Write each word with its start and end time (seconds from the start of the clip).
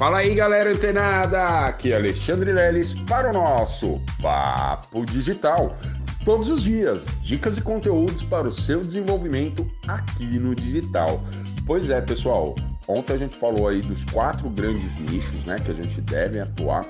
Fala 0.00 0.16
aí, 0.16 0.34
galera 0.34 0.72
antenada! 0.72 1.66
Aqui 1.66 1.92
é 1.92 1.96
Alexandre 1.96 2.50
Leles 2.54 2.94
para 3.06 3.28
o 3.28 3.32
nosso 3.34 4.00
Papo 4.22 5.04
Digital. 5.04 5.76
Todos 6.24 6.48
os 6.48 6.62
dias, 6.62 7.04
dicas 7.20 7.58
e 7.58 7.60
conteúdos 7.60 8.22
para 8.22 8.48
o 8.48 8.52
seu 8.52 8.80
desenvolvimento 8.80 9.70
aqui 9.86 10.38
no 10.38 10.54
digital. 10.54 11.22
Pois 11.66 11.90
é, 11.90 12.00
pessoal, 12.00 12.54
ontem 12.88 13.12
a 13.12 13.18
gente 13.18 13.36
falou 13.36 13.68
aí 13.68 13.82
dos 13.82 14.02
quatro 14.06 14.48
grandes 14.48 14.96
nichos 14.96 15.44
né, 15.44 15.60
que 15.62 15.70
a 15.70 15.74
gente 15.74 16.00
deve 16.00 16.40
atuar. 16.40 16.80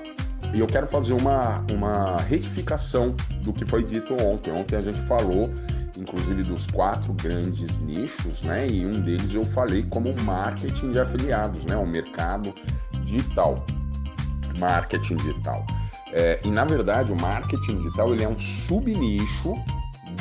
E 0.53 0.61
eu 0.61 0.67
quero 0.67 0.87
fazer 0.87 1.11
uma, 1.11 1.65
uma 1.69 2.15
retificação 2.21 3.13
do 3.43 3.51
que 3.51 3.65
foi 3.65 3.83
dito 3.83 4.13
ontem. 4.23 4.53
Ontem 4.53 4.77
a 4.77 4.81
gente 4.81 4.99
falou 5.01 5.53
inclusive 5.97 6.43
dos 6.43 6.65
quatro 6.67 7.11
grandes 7.13 7.77
nichos, 7.79 8.41
né? 8.43 8.67
E 8.67 8.85
um 8.85 8.91
deles 8.91 9.33
eu 9.33 9.43
falei 9.43 9.85
como 9.89 10.13
marketing 10.23 10.91
de 10.91 10.99
afiliados, 11.01 11.65
né? 11.65 11.75
O 11.75 11.85
mercado 11.85 12.53
digital, 13.11 13.63
marketing 14.59 15.15
digital. 15.15 15.65
É, 16.13 16.39
e 16.43 16.49
na 16.49 16.65
verdade 16.65 17.11
o 17.11 17.15
marketing 17.15 17.77
digital 17.77 18.13
ele 18.13 18.23
é 18.23 18.27
um 18.27 18.37
subnicho 18.39 19.55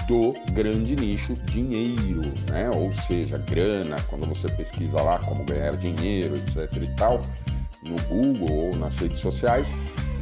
do 0.07 0.35
grande 0.53 0.95
nicho 0.95 1.35
dinheiro, 1.47 2.21
né? 2.49 2.71
Ou 2.75 2.93
seja, 3.07 3.39
grana, 3.39 3.97
quando 4.09 4.27
você 4.27 4.49
pesquisa 4.49 5.01
lá 5.01 5.19
como 5.19 5.45
ganhar 5.45 5.73
dinheiro, 5.73 6.35
etc 6.35 6.83
e 6.83 6.97
tal, 6.97 7.21
no 7.83 7.97
Google 8.09 8.67
ou 8.67 8.77
nas 8.77 8.95
redes 8.97 9.21
sociais, 9.21 9.69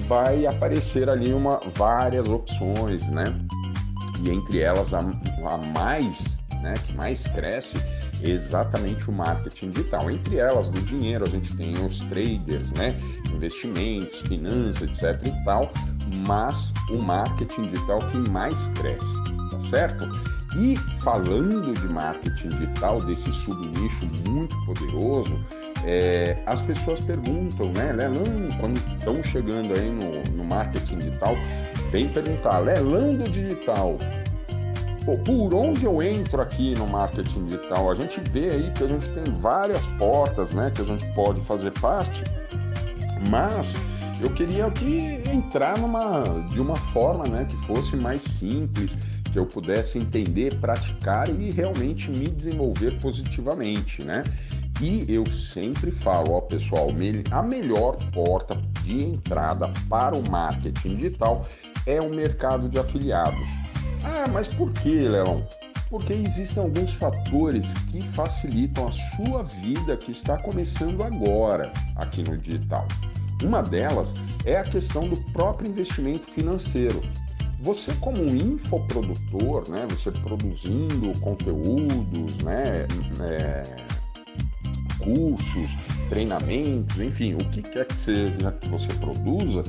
vai 0.06 0.47
aparecer 0.47 1.09
ali 1.09 1.33
uma 1.33 1.61
várias 1.75 2.28
opções, 2.28 3.09
né? 3.09 3.25
E 4.23 4.30
entre 4.30 4.61
elas 4.61 4.95
a, 4.95 5.00
a 5.00 5.59
mais, 5.59 6.39
né, 6.62 6.75
que 6.87 6.92
mais 6.95 7.25
cresce 7.25 7.77
exatamente 8.22 9.08
o 9.08 9.12
marketing 9.12 9.70
digital. 9.70 10.10
Entre 10.10 10.38
elas, 10.38 10.68
do 10.68 10.80
dinheiro, 10.82 11.24
a 11.27 11.30
gente 11.30 11.56
tem 11.56 11.72
os 11.84 12.00
traders, 12.00 12.72
né? 12.72 12.96
Investimentos, 13.32 14.20
finanças, 14.20 14.82
etc 14.82 15.27
e 15.27 15.44
tal, 15.44 15.72
mas 16.27 16.72
o 16.91 17.02
marketing 17.02 17.69
digital 17.69 17.98
que 17.98 18.30
mais 18.30 18.66
cresce, 18.69 19.14
tá 19.50 19.60
certo? 19.60 20.06
E 20.56 20.77
falando 21.02 21.75
de 21.75 21.88
marketing 21.88 22.48
digital, 22.48 22.98
desse 23.00 23.30
subnicho 23.33 24.10
muito 24.27 24.56
poderoso, 24.64 25.38
é, 25.84 26.36
as 26.47 26.60
pessoas 26.62 27.00
perguntam, 27.00 27.70
né, 27.72 27.92
Lelan, 27.92 28.48
quando 28.58 28.78
estão 28.98 29.22
chegando 29.22 29.75
aí 29.75 29.91
no, 29.91 30.36
no 30.36 30.44
marketing 30.44 30.98
digital, 30.98 31.36
vem 31.91 32.08
perguntar, 32.08 32.58
Lelan 32.58 33.14
do 33.14 33.30
digital, 33.30 33.98
por 35.17 35.55
onde 35.55 35.84
eu 35.84 36.03
entro 36.03 36.41
aqui 36.42 36.75
no 36.77 36.87
marketing 36.87 37.47
digital? 37.47 37.91
A 37.91 37.95
gente 37.95 38.20
vê 38.31 38.48
aí 38.51 38.70
que 38.73 38.84
a 38.84 38.89
gente 38.89 39.09
tem 39.11 39.25
várias 39.39 39.87
portas, 39.98 40.53
né, 40.53 40.70
que 40.75 40.83
a 40.83 40.84
gente 40.84 41.06
pode 41.15 41.41
fazer 41.42 41.70
parte, 41.81 42.23
mas 43.31 43.77
eu 44.20 44.31
queria 44.31 44.70
que 44.70 45.23
entrar 45.31 45.78
numa 45.78 46.25
de 46.50 46.61
uma 46.61 46.77
forma, 46.77 47.25
né, 47.28 47.47
que 47.48 47.56
fosse 47.67 47.97
mais 47.97 48.20
simples, 48.20 48.97
que 49.33 49.39
eu 49.39 49.47
pudesse 49.47 49.98
entender, 49.98 50.55
praticar 50.56 51.28
e 51.28 51.50
realmente 51.50 52.11
me 52.11 52.28
desenvolver 52.28 52.98
positivamente, 52.98 54.03
né? 54.05 54.25
E 54.81 55.12
eu 55.12 55.27
sempre 55.27 55.91
falo, 55.91 56.34
ó, 56.34 56.41
pessoal, 56.41 56.89
a 57.31 57.43
melhor 57.43 57.97
porta 58.12 58.56
de 58.84 59.05
entrada 59.05 59.70
para 59.89 60.17
o 60.17 60.31
marketing 60.31 60.97
digital 60.97 61.47
é 61.84 62.00
o 62.00 62.11
mercado 62.11 62.69
de 62.69 62.78
afiliados. 62.78 63.67
Ah, 64.04 64.28
mas 64.32 64.48
por 64.48 64.72
que, 64.72 65.00
Leão? 65.00 65.46
Porque 65.91 66.12
existem 66.12 66.62
alguns 66.62 66.92
fatores 66.94 67.72
que 67.91 68.02
facilitam 68.08 68.88
a 68.88 68.92
sua 68.92 69.42
vida 69.42 69.96
que 69.96 70.12
está 70.12 70.36
começando 70.36 71.02
agora 71.02 71.72
aqui 71.96 72.22
no 72.22 72.36
digital. 72.36 72.86
Uma 73.42 73.62
delas 73.62 74.12
é 74.44 74.56
a 74.56 74.62
questão 74.62 75.08
do 75.08 75.16
próprio 75.32 75.70
investimento 75.70 76.30
financeiro. 76.32 77.00
Você 77.60 77.92
como 77.94 78.22
um 78.22 78.36
infoprodutor, 78.36 79.69
né, 79.70 79.86
você 79.88 80.10
produzindo 80.10 81.19
conteúdos, 81.20 82.38
né, 82.38 82.87
é, 83.22 83.62
cursos, 84.98 85.76
treinamentos, 86.08 86.98
enfim, 86.98 87.34
o 87.34 87.38
que 87.50 87.62
quer 87.62 87.87
que 87.87 87.97
seja 87.97 88.53
que 88.53 88.69
você 88.69 88.88
produza, 88.94 89.62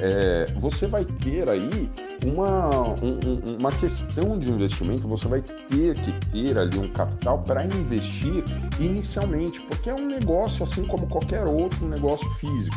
é, 0.00 0.46
você 0.58 0.86
vai 0.86 1.04
ter 1.04 1.48
aí 1.48 1.90
uma, 2.24 2.90
um, 3.02 3.56
uma 3.58 3.72
questão 3.72 4.38
de 4.38 4.50
investimento, 4.50 5.08
você 5.08 5.28
vai 5.28 5.40
ter 5.42 5.94
que 5.94 6.12
ter 6.30 6.58
ali 6.58 6.78
um 6.78 6.88
capital 6.92 7.38
para 7.42 7.64
investir 7.64 8.44
inicialmente, 8.78 9.60
porque 9.62 9.90
é 9.90 9.94
um 9.94 10.06
negócio 10.06 10.62
assim 10.62 10.84
como 10.84 11.06
qualquer 11.06 11.44
outro 11.44 11.86
negócio 11.86 12.28
físico, 12.34 12.76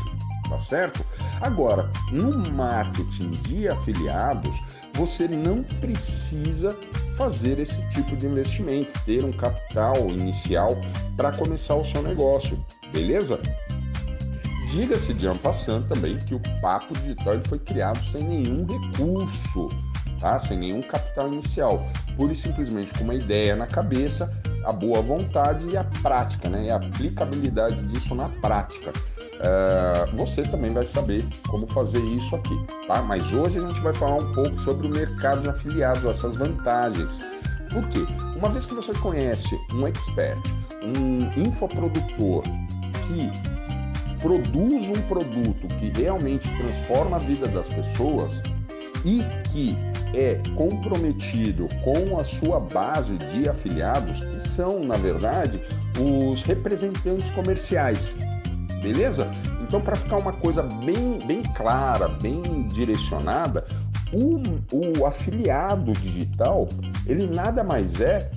tá 0.49 0.59
certo? 0.59 1.05
Agora, 1.41 1.89
no 2.11 2.49
marketing 2.51 3.31
de 3.31 3.67
afiliados, 3.67 4.53
você 4.93 5.27
não 5.27 5.63
precisa 5.63 6.77
fazer 7.17 7.59
esse 7.59 7.87
tipo 7.89 8.15
de 8.15 8.27
investimento, 8.27 8.91
ter 9.05 9.23
um 9.23 9.31
capital 9.31 9.95
inicial 10.09 10.69
para 11.17 11.31
começar 11.31 11.75
o 11.75 11.83
seu 11.83 12.01
negócio, 12.01 12.63
beleza? 12.91 13.39
Diga-se 14.73 15.13
de 15.13 15.27
passant 15.37 15.83
também 15.83 16.17
que 16.17 16.33
o 16.33 16.41
Papo 16.59 16.95
Digital 16.95 17.35
foi 17.47 17.59
criado 17.59 18.03
sem 18.05 18.23
nenhum 18.23 18.65
recurso, 18.65 19.67
tá? 20.19 20.39
sem 20.39 20.57
nenhum 20.57 20.81
capital 20.81 21.27
inicial, 21.27 21.87
pura 22.17 22.33
e 22.33 22.35
simplesmente 22.35 22.91
com 22.91 23.03
uma 23.03 23.13
ideia 23.13 23.55
na 23.55 23.67
cabeça, 23.67 24.33
a 24.65 24.73
boa 24.73 24.99
vontade 24.99 25.67
e 25.71 25.77
a 25.77 25.83
prática, 26.01 26.49
né? 26.49 26.65
e 26.65 26.71
a 26.71 26.77
aplicabilidade 26.77 27.75
disso 27.85 28.15
na 28.15 28.27
prática. 28.29 28.91
Uh, 28.91 30.17
você 30.17 30.41
também 30.41 30.71
vai 30.71 30.87
saber 30.87 31.23
como 31.49 31.67
fazer 31.67 31.99
isso 31.99 32.35
aqui, 32.35 32.65
tá? 32.87 32.99
Mas 33.03 33.31
hoje 33.31 33.59
a 33.59 33.69
gente 33.69 33.79
vai 33.81 33.93
falar 33.93 34.23
um 34.23 34.33
pouco 34.33 34.59
sobre 34.59 34.87
o 34.87 34.89
mercado 34.89 35.43
de 35.43 35.49
afiliados, 35.49 36.03
essas 36.03 36.35
vantagens. 36.35 37.19
Por 37.71 37.87
quê? 37.89 38.07
Uma 38.35 38.49
vez 38.49 38.65
que 38.65 38.73
você 38.73 38.91
conhece 38.93 39.55
um 39.75 39.85
expert, 39.85 40.39
um 40.81 41.39
infoprodutor 41.39 42.41
que 43.05 43.62
produz 44.23 44.89
um 44.89 45.01
produto 45.03 45.67
que 45.77 45.91
realmente 45.91 46.49
transforma 46.57 47.17
a 47.17 47.19
vida 47.19 47.47
das 47.47 47.69
pessoas 47.69 48.41
e 49.05 49.19
que 49.51 49.77
é 50.15 50.41
comprometido 50.55 51.67
com 51.83 52.17
a 52.17 52.23
sua 52.23 52.59
base 52.59 53.17
de 53.17 53.47
afiliados, 53.47 54.23
que 54.23 54.39
são, 54.39 54.83
na 54.83 54.95
verdade, 54.95 55.61
os 55.99 56.41
representantes 56.41 57.29
comerciais 57.29 58.17
beleza? 58.83 59.31
Então, 59.61 59.79
para 59.79 59.95
ficar 59.95 60.17
uma 60.17 60.33
coisa 60.33 60.61
bem, 60.61 61.17
bem 61.25 61.41
clara, 61.41 62.09
bem 62.09 62.67
direcionada, 62.67 63.65
o, 64.11 64.99
o 64.99 65.05
afiliado 65.05 65.93
digital, 65.93 66.67
ele 67.07 67.25
nada 67.25 67.63
mais 67.63 67.99
é 68.01 68.29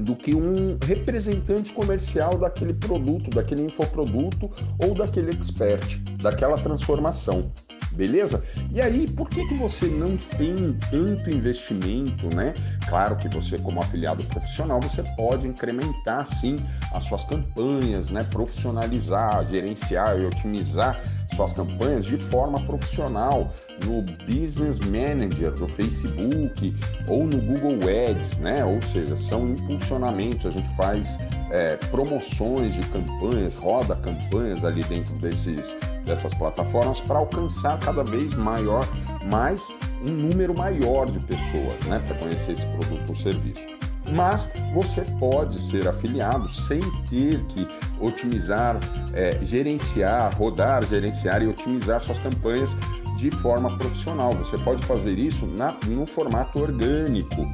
do 0.00 0.16
que 0.16 0.34
um 0.34 0.78
representante 0.84 1.72
comercial 1.72 2.38
daquele 2.38 2.74
produto, 2.74 3.30
daquele 3.30 3.62
infoproduto 3.62 4.50
ou 4.78 4.94
daquele 4.94 5.30
expert, 5.30 5.98
daquela 6.20 6.56
transformação 6.56 7.52
beleza? 7.92 8.42
E 8.72 8.80
aí, 8.80 9.08
por 9.10 9.28
que, 9.28 9.46
que 9.46 9.54
você 9.54 9.86
não 9.86 10.16
tem 10.16 10.54
tanto 10.90 11.30
investimento, 11.30 12.34
né? 12.34 12.54
Claro 12.88 13.16
que 13.16 13.28
você, 13.28 13.58
como 13.58 13.80
afiliado 13.80 14.24
profissional, 14.24 14.80
você 14.80 15.02
pode 15.16 15.46
incrementar 15.46 16.26
sim 16.26 16.56
as 16.92 17.04
suas 17.04 17.24
campanhas, 17.24 18.10
né? 18.10 18.22
Profissionalizar, 18.24 19.44
gerenciar 19.50 20.18
e 20.18 20.26
otimizar 20.26 21.00
suas 21.40 21.52
campanhas 21.54 22.04
de 22.04 22.18
forma 22.18 22.60
profissional 22.60 23.50
no 23.84 24.02
Business 24.26 24.78
Manager 24.80 25.52
do 25.52 25.66
Facebook 25.68 26.74
ou 27.08 27.24
no 27.24 27.38
Google 27.38 27.78
Ads, 27.88 28.38
né? 28.38 28.62
Ou 28.64 28.80
seja, 28.82 29.16
são 29.16 29.48
impulsionamentos, 29.48 30.46
a 30.46 30.50
gente 30.50 30.68
faz 30.76 31.18
é, 31.50 31.76
promoções 31.90 32.74
de 32.74 32.82
campanhas, 32.88 33.54
roda 33.56 33.96
campanhas 33.96 34.64
ali 34.64 34.84
dentro 34.84 35.14
desses 35.16 35.76
dessas 36.04 36.34
plataformas 36.34 37.00
para 37.00 37.18
alcançar 37.18 37.78
cada 37.78 38.02
vez 38.02 38.34
maior, 38.34 38.86
mais 39.26 39.68
um 40.08 40.12
número 40.12 40.56
maior 40.56 41.06
de 41.06 41.20
pessoas, 41.20 41.80
né, 41.86 42.02
para 42.04 42.16
conhecer 42.16 42.52
esse 42.52 42.66
produto 42.66 43.10
ou 43.10 43.16
serviço. 43.16 43.89
Mas 44.12 44.48
você 44.72 45.02
pode 45.18 45.60
ser 45.60 45.86
afiliado 45.88 46.48
sem 46.48 46.80
ter 47.08 47.42
que 47.44 47.68
otimizar, 48.00 48.78
é, 49.14 49.42
gerenciar, 49.44 50.34
rodar, 50.36 50.84
gerenciar 50.86 51.42
e 51.42 51.46
otimizar 51.46 52.00
suas 52.00 52.18
campanhas 52.18 52.76
de 53.18 53.30
forma 53.30 53.76
profissional. 53.76 54.32
Você 54.34 54.56
pode 54.58 54.84
fazer 54.86 55.18
isso 55.18 55.46
na, 55.46 55.76
no 55.86 56.06
formato 56.06 56.60
orgânico, 56.60 57.46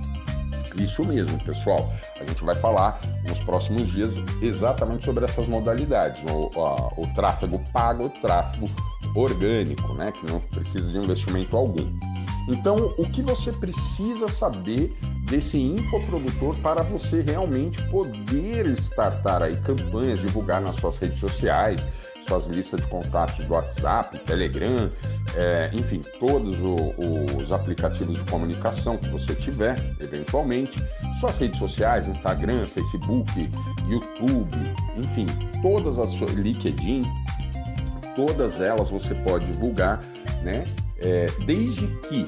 isso 0.77 1.05
mesmo, 1.05 1.39
pessoal. 1.45 1.93
A 2.21 2.25
gente 2.25 2.45
vai 2.45 2.55
falar 2.55 3.01
nos 3.27 3.39
próximos 3.41 3.91
dias 3.93 4.15
exatamente 4.41 5.05
sobre 5.05 5.25
essas 5.25 5.49
modalidades: 5.49 6.23
o, 6.31 6.51
o 7.01 7.07
tráfego 7.15 7.63
pago, 7.73 8.07
o 8.07 8.11
tráfego 8.11 8.67
orgânico, 9.15 9.95
né? 9.95 10.13
Que 10.13 10.31
não 10.31 10.41
precisa 10.41 10.91
de 10.91 10.99
investimento 10.99 11.57
algum. 11.57 11.91
Então, 12.49 12.95
o 12.97 13.03
que 13.11 13.23
você 13.23 13.51
precisa 13.53 14.29
saber 14.29 14.97
desse 15.27 15.59
infoprodutor 15.61 16.57
para 16.59 16.83
você 16.83 17.21
realmente 17.21 17.83
poder 17.89 18.67
startar 18.79 19.43
aí 19.43 19.57
campanhas, 19.57 20.21
divulgar 20.21 20.61
nas 20.61 20.77
suas 20.77 20.97
redes 20.99 21.19
sociais, 21.19 21.87
suas 22.23 22.47
listas 22.47 22.81
de 22.81 22.87
contatos 22.87 23.45
do 23.45 23.53
WhatsApp, 23.53 24.19
Telegram, 24.21 24.91
é, 25.35 25.71
enfim, 25.73 26.01
todos 26.19 26.59
o, 26.61 26.95
os 27.37 27.51
aplicativos 27.53 28.17
de 28.17 28.31
comunicação 28.31 28.97
que 28.97 29.09
você 29.09 29.35
tiver, 29.35 29.77
eventualmente, 30.01 30.81
suas 31.19 31.37
redes 31.37 31.59
sociais, 31.59 32.07
Instagram, 32.09 32.67
Facebook, 32.67 33.51
YouTube, 33.89 34.59
enfim, 34.97 35.27
todas 35.61 35.99
as 35.99 36.11
suas 36.11 36.33
LinkedIn, 36.33 37.03
todas 38.15 38.61
elas 38.61 38.91
você 38.91 39.15
pode 39.15 39.47
divulgar, 39.47 40.01
né? 40.43 40.65
É, 40.99 41.27
desde 41.45 41.87
que 42.09 42.25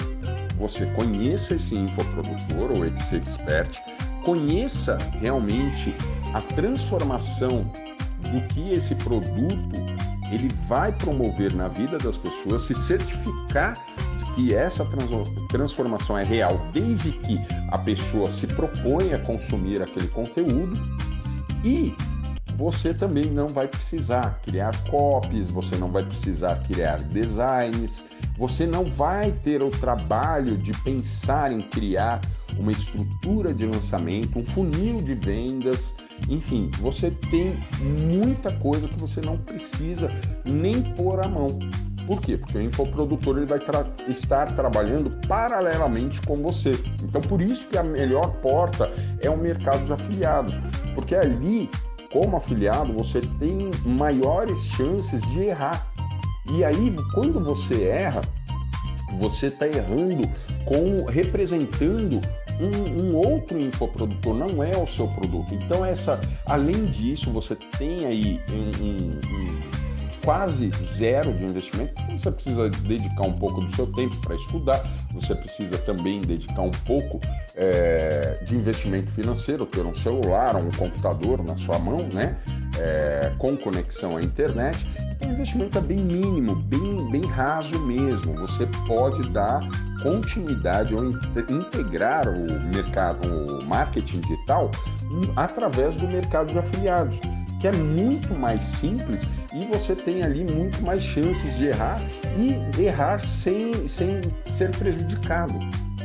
você 0.59 0.87
conheça 0.87 1.55
esse 1.55 1.75
infoprodutor 1.75 2.73
ou 2.77 2.85
esse 2.85 3.17
expert, 3.17 3.79
conheça 4.25 4.99
realmente 5.21 5.95
a 6.35 6.41
transformação 6.41 7.71
do 8.31 8.41
que 8.49 8.73
esse 8.73 8.95
produto 8.97 9.99
ele 10.31 10.53
vai 10.69 10.93
promover 10.93 11.55
na 11.55 11.69
vida 11.69 11.97
das 11.97 12.17
pessoas, 12.17 12.63
se 12.63 12.75
certificar 12.75 13.75
de 14.19 14.25
que 14.35 14.55
essa 14.55 14.87
transformação 15.49 16.19
é 16.19 16.25
real, 16.25 16.69
desde 16.73 17.13
que 17.13 17.41
a 17.71 17.79
pessoa 17.79 18.31
se 18.31 18.47
propõe 18.49 19.15
a 19.15 19.19
consumir 19.21 19.83
aquele 19.83 20.09
conteúdo 20.09 20.75
e 21.65 21.95
você 22.57 22.93
também 22.93 23.27
não 23.27 23.47
vai 23.47 23.69
precisar 23.69 24.41
criar 24.43 24.77
copies, 24.91 25.51
você 25.51 25.77
não 25.77 25.91
vai 25.91 26.03
precisar 26.03 26.57
criar 26.65 26.97
designs, 26.97 28.07
você 28.39 28.67
não 28.67 28.85
vai 28.85 29.33
ter 29.33 29.63
o 29.63 29.71
trabalho 29.71 30.57
de 30.57 30.73
pensar 30.83 31.51
em 31.51 31.61
criar 31.61 32.21
uma 32.57 32.73
estrutura 32.73 33.53
de 33.53 33.67
lançamento, 33.67 34.39
um 34.39 34.45
funil 34.45 34.97
de 34.97 35.15
vendas, 35.15 35.95
enfim, 36.29 36.71
você 36.81 37.11
tem 37.11 37.57
muita 38.07 38.53
coisa 38.55 38.89
que 38.89 39.01
você 39.01 39.21
não 39.21 39.37
precisa 39.37 40.11
nem 40.45 40.83
pôr 40.95 41.25
a 41.25 41.29
mão. 41.29 41.47
Por 42.07 42.23
quê? 42.23 42.39
Porque 42.39 42.57
o 42.57 42.63
infoprodutor 42.63 43.37
ele 43.37 43.47
vai 43.47 43.59
tra 43.59 43.85
estar 44.09 44.47
trabalhando 44.47 45.11
paralelamente 45.27 46.23
com 46.23 46.37
você. 46.37 46.71
Então, 47.03 47.21
por 47.21 47.43
isso 47.43 47.67
que 47.67 47.77
a 47.77 47.83
melhor 47.83 48.33
porta 48.41 48.91
é 49.21 49.29
o 49.29 49.37
mercado 49.37 49.85
de 49.85 49.93
afiliados, 49.93 50.59
porque 50.95 51.15
ali 51.15 51.69
como 52.11 52.37
afiliado, 52.37 52.93
você 52.93 53.21
tem 53.39 53.71
maiores 53.85 54.65
chances 54.69 55.21
de 55.33 55.41
errar. 55.41 55.87
E 56.51 56.65
aí, 56.65 56.95
quando 57.13 57.41
você 57.41 57.85
erra, 57.85 58.23
você 59.19 59.47
está 59.47 59.67
errando 59.67 60.29
com 60.65 61.11
representando 61.11 62.21
um, 62.61 63.03
um, 63.03 63.17
outro 63.17 63.59
infoprodutor, 63.59 64.35
não 64.35 64.63
é 64.63 64.77
o 64.77 64.87
seu 64.87 65.09
produto. 65.09 65.55
Então, 65.55 65.85
essa, 65.85 66.21
além 66.47 66.87
disso, 66.87 67.31
você 67.31 67.55
tem 67.79 68.05
aí 68.05 68.41
um, 68.51 68.85
um, 68.85 69.21
quase 70.25 70.71
zero 70.83 71.33
de 71.33 71.45
investimento. 71.45 71.95
Você 72.13 72.31
precisa 72.31 72.69
dedicar 72.69 73.27
um 73.27 73.33
pouco 73.33 73.61
do 73.61 73.75
seu 73.75 73.87
tempo 73.87 74.15
para 74.21 74.35
estudar, 74.35 74.85
você 75.13 75.35
precisa 75.35 75.79
também 75.79 76.21
dedicar 76.21 76.63
um 76.63 76.71
pouco 76.71 77.21
é, 77.57 78.39
de 78.45 78.57
investimento 78.57 79.11
financeiro, 79.13 79.65
ter 79.65 79.87
um 79.87 79.95
celular, 79.95 80.57
um 80.57 80.71
computador 80.73 81.43
na 81.43 81.57
sua 81.57 81.79
mão, 81.79 82.09
né? 82.13 82.37
É, 82.79 83.33
com 83.39 83.57
conexão 83.57 84.17
à 84.17 84.23
internet. 84.23 84.87
O 85.25 85.31
investimento 85.31 85.79
é 85.79 85.81
bem 85.81 85.99
mínimo, 85.99 86.55
bem, 86.55 87.11
bem 87.11 87.27
raso 87.27 87.79
mesmo. 87.87 88.35
Você 88.35 88.67
pode 88.87 89.29
dar 89.31 89.61
continuidade 90.03 90.95
ou 90.95 91.11
integrar 91.51 92.29
o 92.29 92.61
mercado, 92.75 93.29
o 93.29 93.65
marketing 93.65 94.21
digital 94.21 94.71
através 95.37 95.97
do 95.97 96.07
mercado 96.07 96.53
de 96.53 96.59
afiliados 96.59 97.19
que 97.61 97.67
é 97.67 97.73
muito 97.73 98.35
mais 98.35 98.65
simples 98.65 99.23
e 99.53 99.65
você 99.67 99.95
tem 99.95 100.23
ali 100.23 100.45
muito 100.53 100.81
mais 100.83 101.03
chances 101.03 101.57
de 101.57 101.67
errar 101.67 101.99
e 102.37 102.81
errar 102.81 103.21
sem, 103.21 103.87
sem 103.87 104.21
ser 104.47 104.71
prejudicado, 104.77 105.55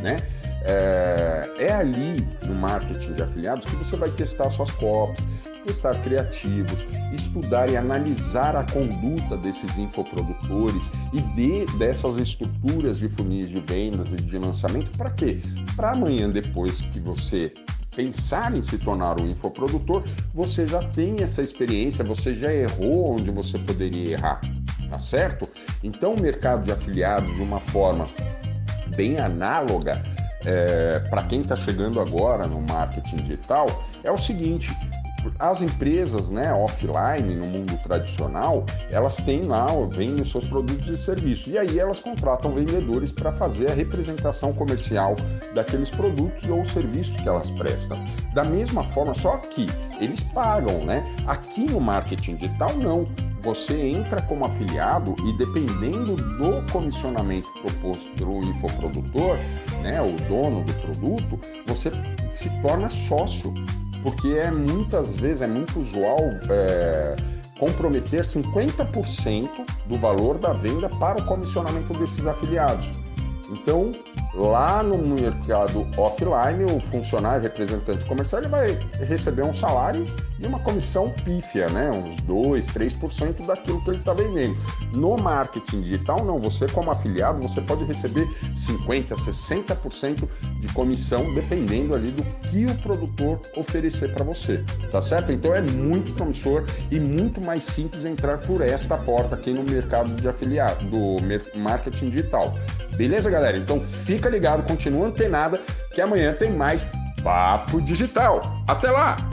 né? 0.01 0.21
É, 0.65 1.49
é, 1.57 1.73
ali 1.73 2.25
no 2.45 2.55
marketing 2.55 3.13
de 3.13 3.23
afiliados 3.23 3.65
que 3.65 3.75
você 3.75 3.97
vai 3.97 4.09
testar 4.09 4.49
suas 4.49 4.71
copies, 4.71 5.27
testar 5.65 5.93
criativos, 6.01 6.85
estudar 7.13 7.69
e 7.69 7.75
analisar 7.75 8.55
a 8.55 8.63
conduta 8.71 9.35
desses 9.37 9.77
infoprodutores 9.77 10.89
e 11.11 11.21
de, 11.35 11.65
dessas 11.77 12.17
estruturas 12.17 12.97
de 12.97 13.09
funis 13.09 13.49
de 13.49 13.59
vendas 13.59 14.13
e 14.13 14.15
de 14.15 14.37
lançamento. 14.37 14.97
Para 14.97 15.09
quê? 15.09 15.39
Para 15.75 15.91
amanhã, 15.91 16.29
depois 16.29 16.81
que 16.81 16.99
você 16.99 17.53
pensar 17.93 18.55
em 18.55 18.61
se 18.61 18.77
tornar 18.77 19.19
um 19.21 19.27
infoprodutor, 19.27 20.03
você 20.33 20.67
já 20.67 20.81
tem 20.89 21.15
essa 21.21 21.41
experiência, 21.41 22.03
você 22.03 22.33
já 22.35 22.53
errou 22.53 23.13
onde 23.13 23.29
você 23.31 23.59
poderia 23.59 24.13
errar, 24.13 24.41
tá 24.89 24.99
certo? 24.99 25.47
Então, 25.83 26.13
o 26.13 26.21
mercado 26.21 26.63
de 26.63 26.71
afiliados, 26.71 27.31
de 27.35 27.41
uma 27.41 27.59
forma 27.59 28.05
bem 28.95 29.19
análoga, 29.19 30.03
é, 30.45 30.99
para 31.09 31.23
quem 31.23 31.41
está 31.41 31.55
chegando 31.55 31.99
agora 31.99 32.47
no 32.47 32.61
marketing 32.61 33.17
digital, 33.17 33.67
é 34.03 34.11
o 34.11 34.17
seguinte: 34.17 34.71
as 35.39 35.61
empresas 35.61 36.29
né, 36.29 36.53
offline, 36.53 37.35
no 37.35 37.47
mundo 37.47 37.77
tradicional, 37.83 38.65
elas 38.91 39.17
têm 39.17 39.43
lá, 39.43 39.67
vendem 39.91 40.25
seus 40.25 40.47
produtos 40.47 40.87
e 40.87 40.97
serviços. 40.97 41.47
E 41.47 41.57
aí 41.57 41.79
elas 41.79 41.99
contratam 41.99 42.53
vendedores 42.53 43.11
para 43.11 43.31
fazer 43.31 43.71
a 43.71 43.73
representação 43.73 44.53
comercial 44.53 45.15
daqueles 45.53 45.89
produtos 45.89 46.49
ou 46.49 46.63
serviços 46.65 47.15
que 47.17 47.27
elas 47.27 47.49
prestam. 47.51 47.97
Da 48.33 48.43
mesma 48.43 48.83
forma, 48.91 49.13
só 49.13 49.37
que 49.37 49.67
eles 49.99 50.23
pagam, 50.23 50.85
né? 50.85 51.03
Aqui 51.27 51.69
no 51.69 51.79
marketing 51.79 52.35
digital, 52.35 52.73
não. 52.75 53.07
Você 53.43 53.89
entra 53.89 54.21
como 54.21 54.45
afiliado 54.45 55.15
e 55.25 55.37
dependendo 55.37 56.15
do 56.15 56.71
comissionamento 56.71 57.49
proposto 57.61 58.09
pelo 58.15 58.39
infoprodutor, 58.41 59.37
né, 59.81 60.01
o 60.01 60.15
dono 60.29 60.63
do 60.63 60.73
produto, 60.75 61.39
você 61.67 61.91
se 62.31 62.49
torna 62.61 62.89
sócio 62.89 63.53
porque 64.01 64.27
é 64.29 64.51
muitas 64.51 65.13
vezes 65.13 65.41
é 65.41 65.47
muito 65.47 65.79
usual 65.79 66.19
é, 66.49 67.15
comprometer 67.57 68.21
50% 68.21 69.49
do 69.87 69.97
valor 69.97 70.37
da 70.37 70.53
venda 70.53 70.89
para 70.89 71.21
o 71.21 71.25
comissionamento 71.25 71.97
desses 71.97 72.25
afiliados. 72.25 72.89
Então, 73.49 73.91
Lá 74.35 74.81
no 74.81 74.97
mercado 74.97 75.87
offline, 75.95 76.63
o 76.65 76.79
funcionário 76.91 77.43
representante 77.43 78.03
comercial 78.05 78.41
ele 78.41 78.49
vai 78.49 78.79
receber 79.07 79.45
um 79.45 79.53
salário 79.53 80.05
e 80.39 80.47
uma 80.47 80.59
comissão 80.59 81.09
pífia, 81.23 81.67
né? 81.69 81.91
uns 81.91 82.19
2, 82.23 82.67
3% 82.67 83.45
daquilo 83.45 83.83
que 83.83 83.91
ele 83.91 83.97
está 83.97 84.13
vendendo. 84.13 84.57
No 84.93 85.15
marketing 85.17 85.81
digital, 85.81 86.25
não. 86.25 86.39
Você, 86.39 86.65
como 86.67 86.89
afiliado, 86.89 87.47
você 87.47 87.61
pode 87.61 87.83
receber 87.83 88.27
50%, 88.55 89.13
60% 89.13 90.27
de 90.59 90.67
comissão, 90.73 91.31
dependendo 91.35 91.95
ali 91.95 92.09
do 92.09 92.23
que 92.49 92.65
o 92.65 92.75
produtor 92.79 93.39
oferecer 93.55 94.11
para 94.13 94.23
você. 94.23 94.63
Tá 94.91 95.01
certo? 95.01 95.31
Então 95.31 95.53
é 95.53 95.61
muito 95.61 96.11
promissor 96.13 96.65
e 96.89 96.99
muito 96.99 97.39
mais 97.45 97.65
simples 97.65 98.03
entrar 98.03 98.39
por 98.39 98.61
esta 98.61 98.97
porta 98.97 99.35
aqui 99.35 99.51
no 99.51 99.63
mercado 99.63 100.09
de 100.15 100.27
afiliado, 100.27 100.83
do 100.85 101.17
marketing 101.55 102.09
digital. 102.09 102.55
Beleza, 102.95 103.29
galera? 103.29 103.57
Então 103.57 103.81
fica 104.05 104.29
ligado, 104.29 104.63
continua 104.63 105.07
antenada, 105.07 105.59
que 105.91 106.01
amanhã 106.01 106.33
tem 106.33 106.51
mais 106.51 106.85
Papo 107.23 107.81
Digital. 107.81 108.41
Até 108.67 108.91
lá! 108.91 109.15